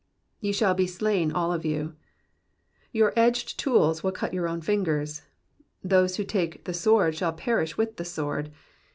''Te 0.41 0.51
shall 0.51 0.75
he 0.77 0.87
slain 0.87 1.31
all 1.31 1.51
ofyou,'^'* 1.51 1.93
Your 2.91 3.13
edged 3.15 3.59
tools 3.59 4.01
will 4.01 4.11
cut 4.11 4.33
your 4.33 4.47
own 4.47 4.59
fingers. 4.59 5.21
Those 5.83 6.15
who 6.15 6.23
take 6.23 6.63
the 6.65 6.73
sword 6.73 7.13
shall 7.13 7.33
perish 7.33 7.77
with 7.77 7.97
the 7.97 8.05
sword. 8.05 8.51